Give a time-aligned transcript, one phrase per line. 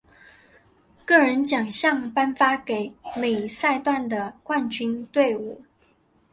[1.05, 5.63] 个人奖项颁发给每赛段的冠军队伍。